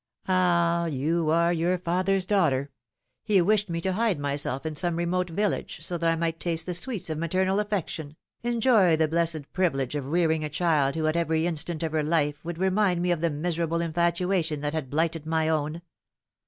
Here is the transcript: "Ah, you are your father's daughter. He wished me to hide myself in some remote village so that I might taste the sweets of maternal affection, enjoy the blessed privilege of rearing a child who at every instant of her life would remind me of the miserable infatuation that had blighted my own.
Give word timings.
"Ah, 0.27 0.85
you 0.87 1.29
are 1.29 1.53
your 1.53 1.77
father's 1.77 2.25
daughter. 2.25 2.71
He 3.23 3.39
wished 3.39 3.69
me 3.69 3.79
to 3.81 3.93
hide 3.93 4.17
myself 4.17 4.65
in 4.65 4.75
some 4.75 4.95
remote 4.95 5.29
village 5.29 5.85
so 5.85 5.95
that 5.95 6.09
I 6.09 6.15
might 6.15 6.39
taste 6.39 6.65
the 6.65 6.73
sweets 6.73 7.11
of 7.11 7.19
maternal 7.19 7.59
affection, 7.59 8.15
enjoy 8.41 8.95
the 8.95 9.07
blessed 9.07 9.53
privilege 9.53 9.93
of 9.93 10.09
rearing 10.11 10.43
a 10.43 10.49
child 10.49 10.95
who 10.95 11.05
at 11.05 11.15
every 11.15 11.45
instant 11.45 11.83
of 11.83 11.91
her 11.91 12.01
life 12.01 12.43
would 12.43 12.57
remind 12.57 12.99
me 12.99 13.11
of 13.11 13.21
the 13.21 13.29
miserable 13.29 13.79
infatuation 13.79 14.61
that 14.61 14.73
had 14.73 14.89
blighted 14.89 15.27
my 15.27 15.47
own. 15.47 15.83